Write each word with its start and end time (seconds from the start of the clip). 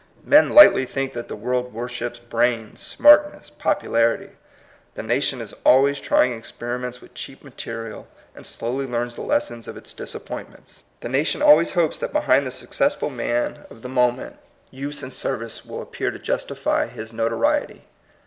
Men 0.23 0.49
lightly 0.49 0.83
think 0.85 1.13
that 1.13 1.27
the 1.27 1.35
world 1.35 1.75
worships 1.75 2.17
bmins, 2.19 2.79
smartness, 2.79 3.51
populaiity. 3.51 4.31
The 4.95 5.03
nation 5.03 5.39
is 5.41 5.53
always 5.63 5.99
trying 5.99 6.33
experiments 6.33 7.01
with 7.01 7.13
cheap 7.13 7.43
material, 7.43 8.07
and 8.35 8.43
slowly 8.43 8.87
learns 8.87 9.13
the 9.13 9.21
lessons 9.21 9.67
of 9.67 9.77
its 9.77 9.93
dis 9.93 10.15
appointments. 10.15 10.85
The 11.01 11.09
nation 11.09 11.43
always 11.43 11.73
hopes 11.73 11.99
that 11.99 12.13
behind 12.13 12.47
the 12.47 12.51
successful 12.51 13.11
man 13.11 13.67
of 13.69 13.83
the 13.83 13.89
mo 13.89 14.07
56 14.07 14.07
THE 14.07 14.07
COMING 14.07 14.15
PEOPLE. 14.15 14.23
ment, 14.23 14.37
use 14.71 15.03
and 15.03 15.13
service 15.13 15.63
will 15.63 15.83
appear 15.83 16.09
to 16.09 16.17
justify 16.17 16.87
his 16.87 17.13
notoriety. 17.13 17.83